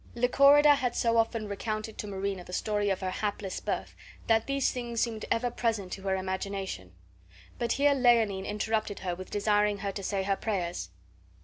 Lychorida 0.15 0.73
had 0.77 0.95
so 0.95 1.17
often 1.17 1.47
recounted 1.47 1.95
to 1.99 2.07
Marina 2.07 2.43
the 2.43 2.51
story 2.53 2.89
of 2.89 3.01
her 3.01 3.11
hapless 3.11 3.59
birth 3.59 3.95
that 4.25 4.47
these 4.47 4.71
things 4.71 4.99
seemed 4.99 5.25
ever 5.29 5.51
present 5.51 5.91
to 5.91 6.01
her 6.01 6.15
imagination. 6.15 6.93
But 7.59 7.73
here 7.73 7.93
Leonine 7.93 8.47
interrupted 8.47 9.01
her 9.01 9.13
with 9.13 9.29
desiring 9.29 9.77
her 9.85 9.91
to 9.91 10.01
say 10.01 10.23
her 10.23 10.35
prayers. 10.35 10.89